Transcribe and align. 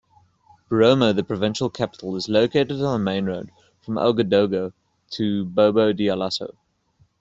Boromo, 0.67 1.15
the 1.15 1.23
provincial 1.23 1.69
capital, 1.69 2.15
is 2.15 2.27
located 2.27 2.71
on 2.81 2.99
the 2.99 3.05
main 3.05 3.25
road 3.25 3.51
from 3.83 3.97
Ouagadougou 3.97 4.73
to 5.11 5.45
Bobo-Dioulasso. 5.45 6.55